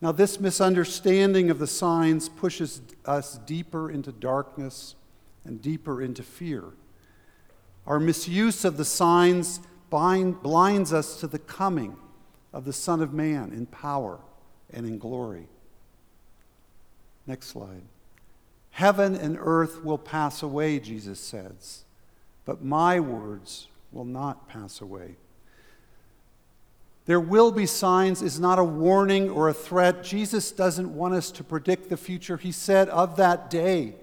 Now, 0.00 0.12
this 0.12 0.38
misunderstanding 0.38 1.50
of 1.50 1.58
the 1.58 1.66
signs 1.66 2.28
pushes 2.28 2.82
us 3.04 3.38
deeper 3.38 3.90
into 3.90 4.12
darkness 4.12 4.94
and 5.44 5.60
deeper 5.60 6.00
into 6.00 6.22
fear. 6.22 6.66
Our 7.84 7.98
misuse 7.98 8.64
of 8.64 8.76
the 8.76 8.84
signs 8.84 9.58
bind, 9.90 10.40
blinds 10.40 10.92
us 10.92 11.18
to 11.18 11.26
the 11.26 11.40
coming 11.40 11.96
of 12.52 12.64
the 12.64 12.72
Son 12.72 13.00
of 13.00 13.12
Man 13.12 13.50
in 13.50 13.66
power 13.66 14.20
and 14.72 14.86
in 14.86 14.98
glory. 14.98 15.48
Next 17.26 17.48
slide. 17.48 17.82
Heaven 18.70 19.14
and 19.14 19.38
earth 19.40 19.82
will 19.82 19.98
pass 19.98 20.42
away, 20.42 20.78
Jesus 20.78 21.18
says, 21.18 21.84
but 22.44 22.62
my 22.62 23.00
words 23.00 23.68
will 23.90 24.04
not 24.04 24.48
pass 24.48 24.80
away. 24.80 25.16
There 27.06 27.20
will 27.20 27.52
be 27.52 27.66
signs 27.66 28.20
is 28.20 28.38
not 28.38 28.58
a 28.58 28.64
warning 28.64 29.30
or 29.30 29.48
a 29.48 29.54
threat. 29.54 30.02
Jesus 30.02 30.50
doesn't 30.50 30.94
want 30.94 31.14
us 31.14 31.30
to 31.32 31.44
predict 31.44 31.88
the 31.88 31.96
future. 31.96 32.36
He 32.36 32.52
said, 32.52 32.88
Of 32.88 33.16
that 33.16 33.48
day, 33.48 33.94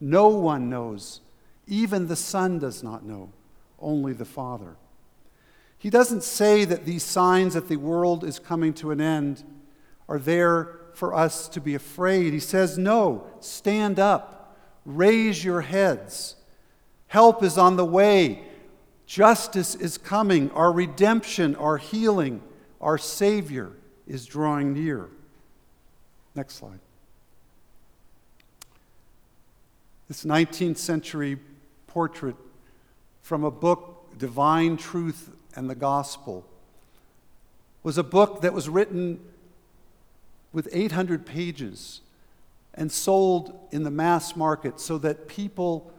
no 0.00 0.28
one 0.28 0.68
knows. 0.68 1.20
Even 1.66 2.08
the 2.08 2.16
Son 2.16 2.58
does 2.58 2.82
not 2.82 3.04
know, 3.04 3.30
only 3.78 4.12
the 4.12 4.24
Father. 4.24 4.76
He 5.78 5.88
doesn't 5.88 6.24
say 6.24 6.64
that 6.64 6.84
these 6.84 7.04
signs 7.04 7.54
that 7.54 7.68
the 7.68 7.76
world 7.76 8.24
is 8.24 8.40
coming 8.40 8.74
to 8.74 8.90
an 8.90 9.00
end 9.00 9.44
are 10.08 10.18
there 10.18 10.77
for 10.98 11.14
us 11.14 11.48
to 11.50 11.60
be 11.60 11.76
afraid. 11.76 12.32
He 12.32 12.40
says, 12.40 12.76
No, 12.76 13.24
stand 13.38 14.00
up, 14.00 14.56
raise 14.84 15.44
your 15.44 15.60
heads. 15.60 16.34
Help 17.06 17.42
is 17.42 17.56
on 17.56 17.76
the 17.76 17.84
way. 17.84 18.42
Justice 19.06 19.76
is 19.76 19.96
coming. 19.96 20.50
Our 20.50 20.72
redemption, 20.72 21.54
our 21.54 21.78
healing, 21.78 22.42
our 22.80 22.98
Savior 22.98 23.70
is 24.08 24.26
drawing 24.26 24.74
near. 24.74 25.08
Next 26.34 26.56
slide. 26.56 26.80
This 30.08 30.24
19th 30.24 30.78
century 30.78 31.38
portrait 31.86 32.36
from 33.22 33.44
a 33.44 33.50
book, 33.50 34.18
Divine 34.18 34.76
Truth 34.76 35.30
and 35.54 35.70
the 35.70 35.74
Gospel, 35.74 36.44
was 37.84 37.98
a 37.98 38.02
book 38.02 38.40
that 38.40 38.52
was 38.52 38.68
written 38.68 39.20
with 40.52 40.68
800 40.72 41.26
pages 41.26 42.00
and 42.74 42.90
sold 42.90 43.58
in 43.70 43.82
the 43.82 43.90
mass 43.90 44.36
market 44.36 44.80
so 44.80 44.98
that 44.98 45.28
people 45.28 45.92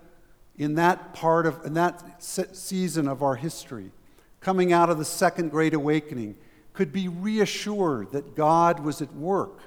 in 0.58 0.76
that 0.76 1.14
part 1.14 1.46
of 1.46 1.66
in 1.66 1.74
that 1.74 2.22
season 2.22 3.08
of 3.08 3.24
our 3.24 3.36
history 3.36 3.92
coming 4.40 4.72
out 4.74 4.90
of 4.90 4.98
the 4.98 5.06
second 5.06 5.50
great 5.50 5.74
awakening 5.74 6.36
could 6.74 6.92
be 6.94 7.08
reassured 7.08 8.12
that 8.12 8.36
God 8.36 8.80
was 8.80 9.02
at 9.02 9.14
work 9.14 9.60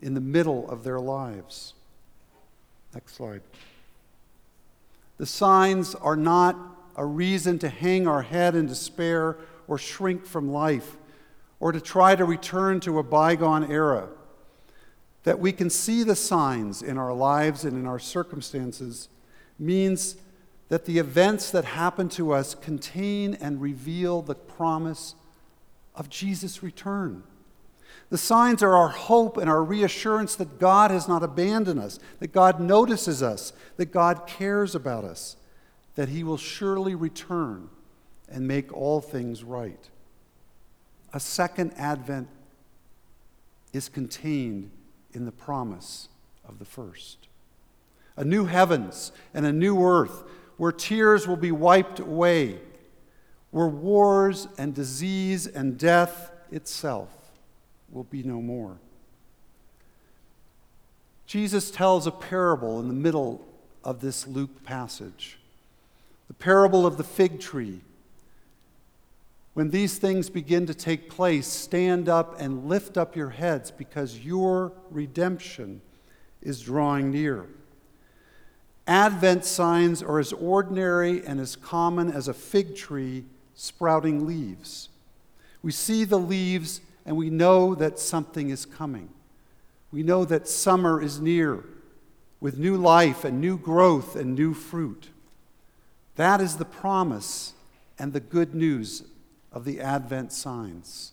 in 0.00 0.14
the 0.14 0.20
middle 0.20 0.68
of 0.70 0.84
their 0.84 1.00
lives. 1.00 1.74
Next 2.92 3.14
slide. 3.14 3.40
The 5.16 5.26
signs 5.26 5.94
are 5.94 6.16
not 6.16 6.56
a 6.96 7.06
reason 7.06 7.58
to 7.60 7.68
hang 7.68 8.06
our 8.06 8.22
head 8.22 8.54
in 8.54 8.66
despair 8.66 9.38
or 9.66 9.78
shrink 9.78 10.26
from 10.26 10.52
life 10.52 10.96
or 11.62 11.70
to 11.70 11.80
try 11.80 12.16
to 12.16 12.24
return 12.24 12.80
to 12.80 12.98
a 12.98 13.04
bygone 13.04 13.70
era. 13.70 14.08
That 15.22 15.38
we 15.38 15.52
can 15.52 15.70
see 15.70 16.02
the 16.02 16.16
signs 16.16 16.82
in 16.82 16.98
our 16.98 17.12
lives 17.12 17.64
and 17.64 17.76
in 17.76 17.86
our 17.86 18.00
circumstances 18.00 19.08
means 19.60 20.16
that 20.70 20.86
the 20.86 20.98
events 20.98 21.52
that 21.52 21.64
happen 21.64 22.08
to 22.08 22.32
us 22.32 22.56
contain 22.56 23.34
and 23.34 23.60
reveal 23.60 24.22
the 24.22 24.34
promise 24.34 25.14
of 25.94 26.10
Jesus' 26.10 26.64
return. 26.64 27.22
The 28.10 28.18
signs 28.18 28.64
are 28.64 28.74
our 28.74 28.88
hope 28.88 29.36
and 29.36 29.48
our 29.48 29.62
reassurance 29.62 30.34
that 30.34 30.58
God 30.58 30.90
has 30.90 31.06
not 31.06 31.22
abandoned 31.22 31.78
us, 31.78 32.00
that 32.18 32.32
God 32.32 32.58
notices 32.58 33.22
us, 33.22 33.52
that 33.76 33.92
God 33.92 34.26
cares 34.26 34.74
about 34.74 35.04
us, 35.04 35.36
that 35.94 36.08
He 36.08 36.24
will 36.24 36.36
surely 36.36 36.96
return 36.96 37.68
and 38.28 38.48
make 38.48 38.72
all 38.72 39.00
things 39.00 39.44
right. 39.44 39.90
A 41.12 41.20
second 41.20 41.72
advent 41.76 42.28
is 43.72 43.88
contained 43.88 44.70
in 45.12 45.24
the 45.24 45.32
promise 45.32 46.08
of 46.46 46.58
the 46.58 46.64
first. 46.64 47.28
A 48.16 48.24
new 48.24 48.44
heavens 48.44 49.12
and 49.32 49.46
a 49.46 49.52
new 49.52 49.84
earth 49.84 50.24
where 50.56 50.72
tears 50.72 51.26
will 51.26 51.36
be 51.36 51.52
wiped 51.52 51.98
away 51.98 52.60
where 53.52 53.68
wars 53.68 54.48
and 54.58 54.74
disease 54.74 55.46
and 55.46 55.78
death 55.78 56.32
itself 56.50 57.10
will 57.90 58.04
be 58.04 58.22
no 58.22 58.40
more. 58.40 58.78
Jesus 61.26 61.70
tells 61.70 62.06
a 62.06 62.10
parable 62.10 62.80
in 62.80 62.88
the 62.88 62.94
middle 62.94 63.46
of 63.84 64.00
this 64.00 64.26
Luke 64.26 64.64
passage. 64.64 65.38
The 66.28 66.34
parable 66.34 66.86
of 66.86 66.96
the 66.96 67.04
fig 67.04 67.40
tree. 67.40 67.82
When 69.54 69.70
these 69.70 69.98
things 69.98 70.30
begin 70.30 70.66
to 70.66 70.74
take 70.74 71.10
place, 71.10 71.46
stand 71.46 72.08
up 72.08 72.40
and 72.40 72.68
lift 72.68 72.96
up 72.96 73.14
your 73.14 73.30
heads 73.30 73.70
because 73.70 74.20
your 74.20 74.72
redemption 74.90 75.82
is 76.40 76.62
drawing 76.62 77.10
near. 77.10 77.46
Advent 78.86 79.44
signs 79.44 80.02
are 80.02 80.18
as 80.18 80.32
ordinary 80.32 81.24
and 81.24 81.38
as 81.38 81.54
common 81.54 82.10
as 82.10 82.28
a 82.28 82.34
fig 82.34 82.74
tree 82.74 83.24
sprouting 83.54 84.26
leaves. 84.26 84.88
We 85.62 85.70
see 85.70 86.04
the 86.04 86.18
leaves 86.18 86.80
and 87.04 87.16
we 87.16 87.30
know 87.30 87.74
that 87.74 87.98
something 87.98 88.50
is 88.50 88.64
coming. 88.64 89.10
We 89.92 90.02
know 90.02 90.24
that 90.24 90.48
summer 90.48 91.00
is 91.00 91.20
near 91.20 91.64
with 92.40 92.58
new 92.58 92.76
life 92.76 93.24
and 93.24 93.40
new 93.40 93.58
growth 93.58 94.16
and 94.16 94.34
new 94.34 94.54
fruit. 94.54 95.10
That 96.16 96.40
is 96.40 96.56
the 96.56 96.64
promise 96.64 97.52
and 97.98 98.12
the 98.12 98.20
good 98.20 98.54
news 98.54 99.04
of 99.52 99.64
the 99.64 99.80
Advent 99.80 100.32
signs. 100.32 101.12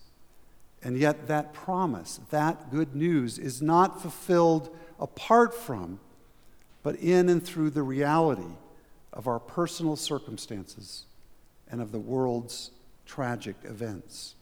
And 0.82 0.96
yet, 0.96 1.28
that 1.28 1.52
promise, 1.52 2.20
that 2.30 2.70
good 2.70 2.94
news, 2.96 3.38
is 3.38 3.60
not 3.60 4.00
fulfilled 4.00 4.74
apart 4.98 5.54
from, 5.54 6.00
but 6.82 6.96
in 6.96 7.28
and 7.28 7.44
through 7.44 7.70
the 7.70 7.82
reality 7.82 8.56
of 9.12 9.26
our 9.26 9.38
personal 9.38 9.96
circumstances 9.96 11.04
and 11.70 11.82
of 11.82 11.92
the 11.92 11.98
world's 11.98 12.70
tragic 13.04 13.56
events. 13.64 14.34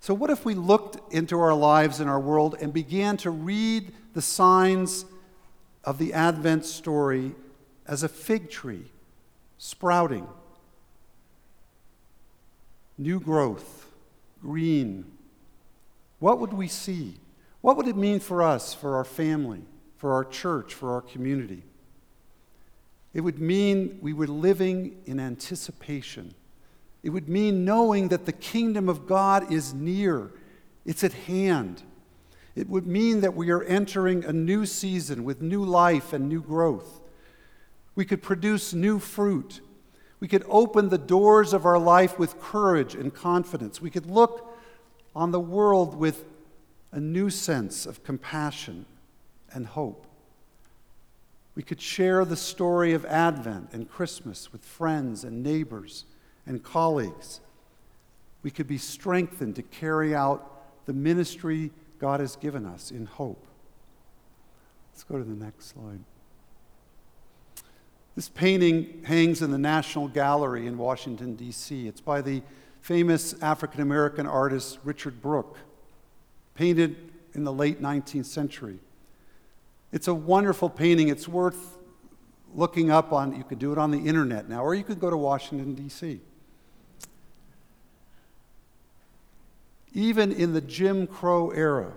So, 0.00 0.14
what 0.14 0.30
if 0.30 0.44
we 0.44 0.54
looked 0.54 1.12
into 1.12 1.38
our 1.38 1.54
lives 1.54 2.00
and 2.00 2.10
our 2.10 2.18
world 2.18 2.56
and 2.60 2.72
began 2.72 3.16
to 3.18 3.30
read 3.30 3.92
the 4.14 4.22
signs 4.22 5.04
of 5.84 5.98
the 5.98 6.12
Advent 6.12 6.64
story 6.64 7.36
as 7.86 8.02
a 8.02 8.08
fig 8.08 8.50
tree 8.50 8.86
sprouting, 9.58 10.26
new 12.98 13.20
growth, 13.20 13.86
green? 14.40 15.04
What 16.18 16.38
would 16.38 16.52
we 16.52 16.68
see? 16.68 17.16
What 17.60 17.76
would 17.76 17.88
it 17.88 17.96
mean 17.96 18.20
for 18.20 18.42
us, 18.42 18.74
for 18.74 18.96
our 18.96 19.04
family, 19.04 19.62
for 19.96 20.12
our 20.12 20.24
church, 20.24 20.74
for 20.74 20.92
our 20.92 21.00
community? 21.00 21.62
It 23.14 23.20
would 23.20 23.38
mean 23.38 23.98
we 24.00 24.12
were 24.12 24.26
living 24.26 24.96
in 25.04 25.20
anticipation. 25.20 26.34
It 27.02 27.10
would 27.10 27.28
mean 27.28 27.64
knowing 27.64 28.08
that 28.08 28.26
the 28.26 28.32
kingdom 28.32 28.88
of 28.88 29.06
God 29.06 29.52
is 29.52 29.74
near, 29.74 30.30
it's 30.84 31.04
at 31.04 31.12
hand. 31.12 31.82
It 32.54 32.68
would 32.68 32.86
mean 32.86 33.22
that 33.22 33.34
we 33.34 33.50
are 33.50 33.62
entering 33.62 34.24
a 34.24 34.32
new 34.32 34.66
season 34.66 35.24
with 35.24 35.40
new 35.40 35.64
life 35.64 36.12
and 36.12 36.28
new 36.28 36.42
growth. 36.42 37.00
We 37.94 38.04
could 38.04 38.22
produce 38.22 38.74
new 38.74 38.98
fruit. 38.98 39.60
We 40.22 40.28
could 40.28 40.44
open 40.48 40.88
the 40.88 40.98
doors 40.98 41.52
of 41.52 41.66
our 41.66 41.80
life 41.80 42.16
with 42.16 42.40
courage 42.40 42.94
and 42.94 43.12
confidence. 43.12 43.82
We 43.82 43.90
could 43.90 44.06
look 44.06 44.56
on 45.16 45.32
the 45.32 45.40
world 45.40 45.96
with 45.96 46.24
a 46.92 47.00
new 47.00 47.28
sense 47.28 47.86
of 47.86 48.04
compassion 48.04 48.86
and 49.52 49.66
hope. 49.66 50.06
We 51.56 51.64
could 51.64 51.80
share 51.80 52.24
the 52.24 52.36
story 52.36 52.94
of 52.94 53.04
Advent 53.04 53.70
and 53.72 53.90
Christmas 53.90 54.52
with 54.52 54.64
friends 54.64 55.24
and 55.24 55.42
neighbors 55.42 56.04
and 56.46 56.62
colleagues. 56.62 57.40
We 58.44 58.52
could 58.52 58.68
be 58.68 58.78
strengthened 58.78 59.56
to 59.56 59.62
carry 59.62 60.14
out 60.14 60.86
the 60.86 60.92
ministry 60.92 61.72
God 61.98 62.20
has 62.20 62.36
given 62.36 62.64
us 62.64 62.92
in 62.92 63.06
hope. 63.06 63.44
Let's 64.92 65.02
go 65.02 65.18
to 65.18 65.24
the 65.24 65.34
next 65.34 65.64
slide. 65.64 66.04
This 68.14 68.28
painting 68.28 69.02
hangs 69.04 69.40
in 69.40 69.50
the 69.50 69.58
National 69.58 70.06
Gallery 70.06 70.66
in 70.66 70.76
Washington, 70.76 71.34
D.C. 71.34 71.88
It's 71.88 72.00
by 72.00 72.20
the 72.20 72.42
famous 72.82 73.34
African 73.40 73.80
American 73.80 74.26
artist 74.26 74.78
Richard 74.84 75.22
Brooke, 75.22 75.56
painted 76.54 76.96
in 77.32 77.44
the 77.44 77.52
late 77.52 77.80
19th 77.80 78.26
century. 78.26 78.78
It's 79.92 80.08
a 80.08 80.14
wonderful 80.14 80.68
painting. 80.68 81.08
It's 81.08 81.26
worth 81.26 81.78
looking 82.54 82.90
up 82.90 83.12
on. 83.12 83.34
You 83.34 83.44
could 83.44 83.58
do 83.58 83.72
it 83.72 83.78
on 83.78 83.90
the 83.90 84.06
internet 84.06 84.48
now, 84.48 84.62
or 84.62 84.74
you 84.74 84.84
could 84.84 85.00
go 85.00 85.08
to 85.08 85.16
Washington, 85.16 85.74
D.C. 85.74 86.20
Even 89.94 90.32
in 90.32 90.52
the 90.52 90.60
Jim 90.60 91.06
Crow 91.06 91.50
era, 91.50 91.92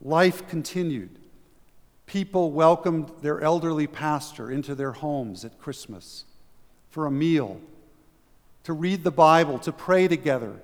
life 0.00 0.48
continued. 0.48 1.19
People 2.10 2.50
welcomed 2.50 3.08
their 3.22 3.40
elderly 3.40 3.86
pastor 3.86 4.50
into 4.50 4.74
their 4.74 4.90
homes 4.90 5.44
at 5.44 5.60
Christmas 5.60 6.24
for 6.88 7.06
a 7.06 7.10
meal, 7.10 7.60
to 8.64 8.72
read 8.72 9.04
the 9.04 9.12
Bible, 9.12 9.60
to 9.60 9.70
pray 9.70 10.08
together, 10.08 10.60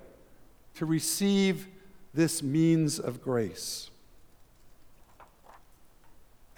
to 0.75 0.85
receive 0.85 1.67
this 2.13 2.43
means 2.43 2.99
of 2.99 3.21
grace. 3.21 3.91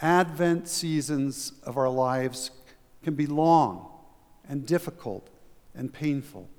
Advent 0.02 0.68
seasons 0.68 1.54
of 1.62 1.78
our 1.78 1.90
lives 1.90 2.50
can 3.04 3.14
be 3.14 3.28
long 3.28 3.92
and 4.48 4.66
difficult 4.66 5.30
and 5.76 5.94
painful, 5.94 6.50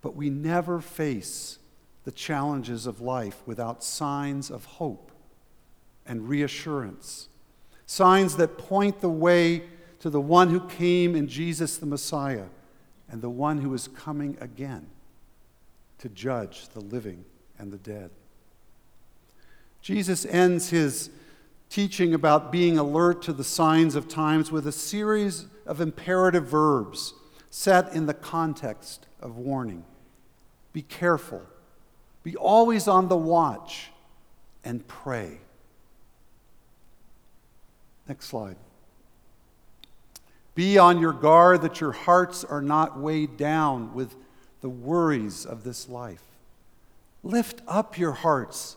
but 0.00 0.14
we 0.14 0.30
never 0.30 0.80
face 0.80 1.58
the 2.04 2.12
challenges 2.12 2.86
of 2.86 3.00
life 3.00 3.42
without 3.46 3.82
signs 3.82 4.48
of 4.48 4.64
hope 4.64 5.10
and 6.06 6.28
reassurance. 6.28 7.26
Signs 7.88 8.36
that 8.36 8.56
point 8.58 9.00
the 9.00 9.08
way 9.08 9.64
to 9.98 10.10
the 10.10 10.20
one 10.20 10.50
who 10.50 10.60
came 10.60 11.16
in 11.16 11.26
Jesus 11.26 11.78
the 11.78 11.86
Messiah 11.86 12.44
and 13.10 13.20
the 13.20 13.30
one 13.30 13.58
who 13.58 13.74
is 13.74 13.88
coming 13.88 14.36
again 14.40 14.86
to 15.98 16.08
judge 16.08 16.68
the 16.68 16.80
living 16.80 17.24
and 17.58 17.72
the 17.72 17.78
dead. 17.78 18.10
Jesus 19.82 20.24
ends 20.26 20.70
his 20.70 21.10
teaching 21.70 22.14
about 22.14 22.52
being 22.52 22.78
alert 22.78 23.22
to 23.22 23.32
the 23.32 23.42
signs 23.42 23.96
of 23.96 24.06
times 24.06 24.52
with 24.52 24.66
a 24.66 24.72
series 24.72 25.46
of 25.66 25.80
imperative 25.80 26.46
verbs 26.46 27.14
set 27.50 27.92
in 27.92 28.06
the 28.06 28.14
context 28.14 29.06
of 29.20 29.38
warning. 29.38 29.84
Be 30.72 30.82
careful 30.82 31.42
be 32.28 32.36
always 32.36 32.86
on 32.86 33.08
the 33.08 33.16
watch 33.16 33.90
and 34.62 34.86
pray. 34.86 35.38
Next 38.08 38.26
slide. 38.26 38.56
Be 40.54 40.78
on 40.78 40.98
your 40.98 41.12
guard 41.12 41.62
that 41.62 41.80
your 41.80 41.92
hearts 41.92 42.42
are 42.42 42.62
not 42.62 42.98
weighed 42.98 43.36
down 43.36 43.94
with 43.94 44.16
the 44.60 44.68
worries 44.68 45.44
of 45.46 45.62
this 45.62 45.88
life. 45.88 46.22
Lift 47.22 47.60
up 47.68 47.98
your 47.98 48.12
hearts 48.12 48.76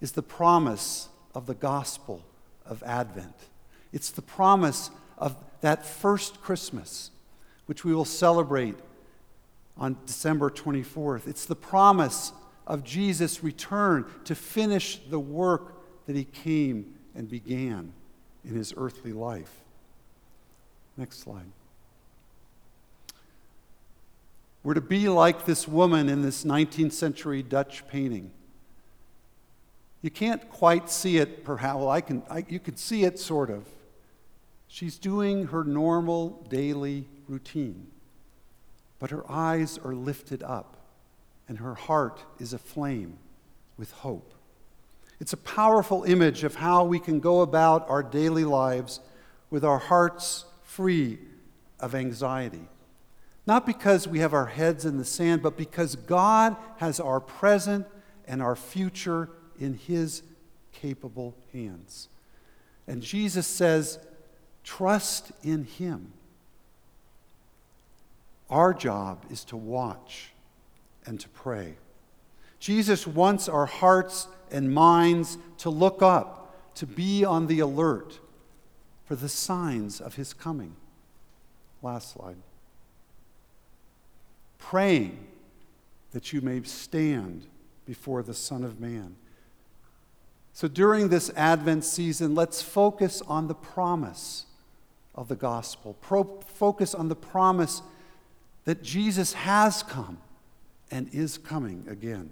is 0.00 0.12
the 0.12 0.22
promise 0.22 1.08
of 1.34 1.46
the 1.46 1.54
gospel 1.54 2.24
of 2.66 2.82
Advent. 2.82 3.36
It's 3.92 4.10
the 4.10 4.22
promise 4.22 4.90
of 5.18 5.36
that 5.60 5.86
first 5.86 6.40
Christmas, 6.40 7.10
which 7.66 7.84
we 7.84 7.94
will 7.94 8.04
celebrate 8.04 8.74
on 9.76 9.96
December 10.06 10.50
24th. 10.50 11.28
It's 11.28 11.44
the 11.44 11.54
promise 11.54 12.32
of 12.66 12.82
Jesus' 12.82 13.44
return 13.44 14.06
to 14.24 14.34
finish 14.34 14.98
the 15.08 15.20
work 15.20 16.06
that 16.06 16.16
he 16.16 16.24
came 16.24 16.94
and 17.14 17.28
began 17.28 17.92
in 18.44 18.54
his 18.54 18.74
earthly 18.76 19.12
life. 19.12 19.52
Next 20.96 21.20
slide. 21.20 21.50
We're 24.62 24.74
to 24.74 24.80
be 24.80 25.08
like 25.08 25.44
this 25.44 25.66
woman 25.66 26.08
in 26.08 26.22
this 26.22 26.44
19th 26.44 26.92
century 26.92 27.42
Dutch 27.42 27.86
painting. 27.88 28.30
You 30.02 30.10
can't 30.10 30.48
quite 30.50 30.90
see 30.90 31.18
it, 31.18 31.44
perhaps. 31.44 31.78
Well, 31.78 31.90
I 31.90 32.00
can, 32.00 32.22
I, 32.30 32.44
you 32.48 32.58
can 32.58 32.76
see 32.76 33.04
it 33.04 33.18
sort 33.18 33.50
of. 33.50 33.66
She's 34.68 34.98
doing 34.98 35.48
her 35.48 35.64
normal 35.64 36.46
daily 36.48 37.06
routine, 37.28 37.88
but 38.98 39.10
her 39.10 39.30
eyes 39.30 39.78
are 39.78 39.94
lifted 39.94 40.42
up 40.42 40.76
and 41.48 41.58
her 41.58 41.74
heart 41.74 42.24
is 42.38 42.52
aflame 42.52 43.18
with 43.76 43.90
hope. 43.92 44.32
It's 45.22 45.32
a 45.32 45.36
powerful 45.36 46.02
image 46.02 46.42
of 46.42 46.56
how 46.56 46.82
we 46.82 46.98
can 46.98 47.20
go 47.20 47.42
about 47.42 47.88
our 47.88 48.02
daily 48.02 48.44
lives 48.44 48.98
with 49.50 49.64
our 49.64 49.78
hearts 49.78 50.46
free 50.64 51.20
of 51.78 51.94
anxiety. 51.94 52.66
Not 53.46 53.64
because 53.64 54.08
we 54.08 54.18
have 54.18 54.34
our 54.34 54.46
heads 54.46 54.84
in 54.84 54.98
the 54.98 55.04
sand, 55.04 55.40
but 55.40 55.56
because 55.56 55.94
God 55.94 56.56
has 56.78 56.98
our 56.98 57.20
present 57.20 57.86
and 58.26 58.42
our 58.42 58.56
future 58.56 59.30
in 59.60 59.74
His 59.74 60.24
capable 60.72 61.36
hands. 61.52 62.08
And 62.88 63.00
Jesus 63.00 63.46
says, 63.46 64.00
trust 64.64 65.30
in 65.44 65.62
Him. 65.62 66.14
Our 68.50 68.74
job 68.74 69.24
is 69.30 69.44
to 69.44 69.56
watch 69.56 70.32
and 71.06 71.20
to 71.20 71.28
pray. 71.28 71.76
Jesus 72.58 73.06
wants 73.06 73.48
our 73.48 73.66
hearts 73.66 74.26
and 74.52 74.72
minds 74.72 75.38
to 75.58 75.70
look 75.70 76.02
up, 76.02 76.74
to 76.76 76.86
be 76.86 77.24
on 77.24 77.46
the 77.46 77.60
alert 77.60 78.20
for 79.04 79.16
the 79.16 79.28
signs 79.28 80.00
of 80.00 80.14
his 80.14 80.32
coming. 80.32 80.76
Last 81.82 82.12
slide. 82.12 82.36
praying 84.58 85.26
that 86.12 86.32
you 86.32 86.40
may 86.40 86.62
stand 86.62 87.46
before 87.84 88.22
the 88.22 88.32
Son 88.34 88.62
of 88.64 88.80
Man. 88.80 89.16
So 90.52 90.68
during 90.68 91.08
this 91.08 91.30
Advent 91.36 91.84
season, 91.84 92.34
let's 92.34 92.62
focus 92.62 93.22
on 93.22 93.48
the 93.48 93.54
promise 93.54 94.46
of 95.14 95.28
the 95.28 95.34
gospel. 95.34 95.96
Pro- 96.00 96.40
focus 96.46 96.94
on 96.94 97.08
the 97.08 97.16
promise 97.16 97.82
that 98.64 98.82
Jesus 98.82 99.32
has 99.32 99.82
come 99.82 100.18
and 100.90 101.08
is 101.12 101.38
coming 101.38 101.84
again. 101.88 102.30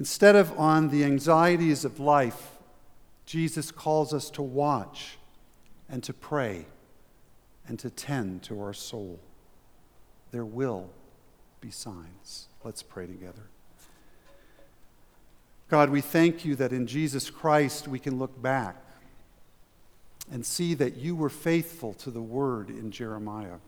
Instead 0.00 0.34
of 0.34 0.58
on 0.58 0.88
the 0.88 1.04
anxieties 1.04 1.84
of 1.84 2.00
life, 2.00 2.52
Jesus 3.26 3.70
calls 3.70 4.14
us 4.14 4.30
to 4.30 4.40
watch 4.40 5.18
and 5.90 6.02
to 6.02 6.14
pray 6.14 6.64
and 7.68 7.78
to 7.78 7.90
tend 7.90 8.42
to 8.42 8.62
our 8.62 8.72
soul. 8.72 9.20
There 10.30 10.46
will 10.46 10.88
be 11.60 11.70
signs. 11.70 12.48
Let's 12.64 12.82
pray 12.82 13.08
together. 13.08 13.42
God, 15.68 15.90
we 15.90 16.00
thank 16.00 16.46
you 16.46 16.56
that 16.56 16.72
in 16.72 16.86
Jesus 16.86 17.28
Christ 17.28 17.86
we 17.86 17.98
can 17.98 18.18
look 18.18 18.40
back 18.40 18.82
and 20.32 20.46
see 20.46 20.72
that 20.72 20.96
you 20.96 21.14
were 21.14 21.28
faithful 21.28 21.92
to 21.92 22.10
the 22.10 22.22
word 22.22 22.70
in 22.70 22.90
Jeremiah. 22.90 23.58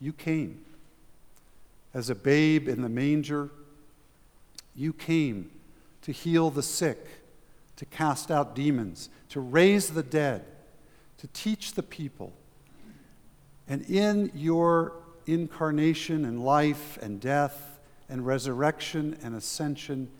You 0.00 0.14
came 0.14 0.64
as 1.92 2.08
a 2.08 2.14
babe 2.14 2.68
in 2.68 2.80
the 2.80 2.88
manger. 2.88 3.50
You 4.74 4.92
came 4.92 5.50
to 6.02 6.12
heal 6.12 6.50
the 6.50 6.62
sick, 6.62 7.06
to 7.76 7.84
cast 7.84 8.30
out 8.30 8.54
demons, 8.54 9.08
to 9.30 9.40
raise 9.40 9.90
the 9.90 10.02
dead, 10.02 10.44
to 11.18 11.26
teach 11.28 11.74
the 11.74 11.82
people. 11.82 12.32
And 13.68 13.82
in 13.88 14.30
your 14.34 14.94
incarnation 15.26 16.24
and 16.24 16.44
life 16.44 16.98
and 17.00 17.20
death 17.20 17.78
and 18.08 18.26
resurrection 18.26 19.16
and 19.22 19.34
ascension, 19.34 20.10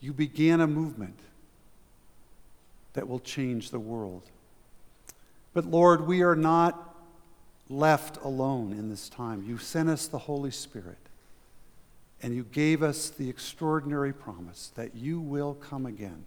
you 0.00 0.12
began 0.12 0.60
a 0.60 0.66
movement 0.66 1.18
that 2.92 3.08
will 3.08 3.18
change 3.18 3.70
the 3.70 3.80
world. 3.80 4.22
But 5.52 5.64
Lord, 5.64 6.06
we 6.06 6.22
are 6.22 6.36
not 6.36 6.96
left 7.68 8.16
alone 8.22 8.72
in 8.72 8.88
this 8.88 9.08
time. 9.08 9.44
You 9.46 9.58
sent 9.58 9.88
us 9.88 10.06
the 10.06 10.18
Holy 10.18 10.50
Spirit, 10.50 10.98
and 12.22 12.34
you 12.34 12.44
gave 12.44 12.82
us 12.82 13.10
the 13.10 13.28
extraordinary 13.28 14.12
promise 14.12 14.72
that 14.74 14.94
you 14.94 15.20
will 15.20 15.54
come 15.54 15.86
again, 15.86 16.24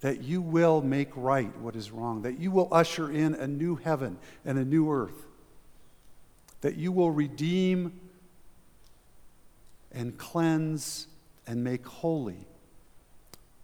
that 0.00 0.22
you 0.22 0.40
will 0.40 0.80
make 0.80 1.10
right 1.14 1.56
what 1.58 1.76
is 1.76 1.90
wrong, 1.90 2.22
that 2.22 2.38
you 2.38 2.50
will 2.50 2.68
usher 2.72 3.10
in 3.10 3.34
a 3.34 3.46
new 3.46 3.76
heaven 3.76 4.18
and 4.44 4.58
a 4.58 4.64
new 4.64 4.90
earth, 4.90 5.26
that 6.62 6.76
you 6.76 6.92
will 6.92 7.10
redeem 7.10 8.00
and 9.92 10.16
cleanse 10.16 11.06
and 11.46 11.62
make 11.62 11.86
holy 11.86 12.46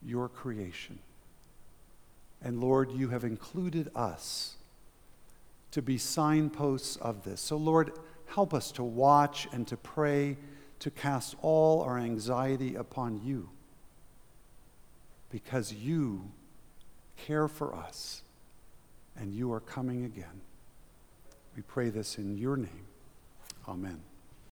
your 0.05 0.29
creation. 0.29 0.99
And 2.43 2.61
Lord, 2.61 2.91
you 2.93 3.09
have 3.09 3.25
included 3.25 3.91
us 3.95 4.57
to 5.71 5.81
be 5.81 5.97
signposts 5.97 6.97
of 6.97 7.25
this. 7.25 7.41
So, 7.41 7.57
Lord, 7.57 7.93
help 8.35 8.55
us 8.55 8.73
to 8.73 8.83
watch 8.83 9.47
and 9.53 9.67
to 9.69 9.77
pray, 9.77 10.37
to 10.79 10.91
cast 10.91 11.37
all 11.43 11.83
our 11.83 11.99
anxiety 11.99 12.75
upon 12.75 13.21
you, 13.25 13.49
because 15.31 15.73
you 15.73 16.31
care 17.17 17.49
for 17.49 17.75
us 17.75 18.23
and 19.17 19.35
you 19.35 19.53
are 19.53 19.61
coming 19.61 20.05
again. 20.05 20.41
We 21.55 21.63
pray 21.63 21.91
this 21.91 22.17
in 22.17 22.37
your 22.39 22.57
name. 22.57 22.87
Amen. 23.69 24.01